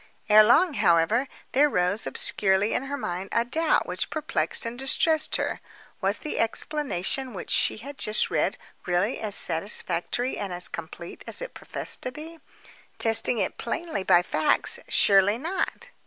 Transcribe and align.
Ere 0.29 0.43
long, 0.43 0.73
however, 0.73 1.27
there 1.51 1.69
rose 1.69 2.07
obscurely 2.07 2.75
on 2.75 2.85
her 2.85 2.97
mind 2.97 3.29
a 3.31 3.45
doubt 3.45 3.85
which 3.85 4.09
perplexed 4.09 4.65
and 4.65 4.79
distressed 4.79 5.35
her. 5.35 5.61
Was 6.01 6.17
the 6.17 6.39
explanation 6.39 7.35
which 7.35 7.51
she 7.51 7.77
had 7.77 7.99
just 7.99 8.31
read 8.31 8.57
really 8.87 9.19
as 9.19 9.35
satisfactory 9.35 10.39
and 10.39 10.51
as 10.51 10.67
complete 10.67 11.23
as 11.27 11.39
it 11.39 11.53
professed 11.53 12.01
to 12.01 12.11
be? 12.11 12.39
Testing 12.97 13.37
it 13.37 13.59
plainly 13.59 14.03
by 14.03 14.23
facts, 14.23 14.79
surely 14.87 15.37
not. 15.37 15.91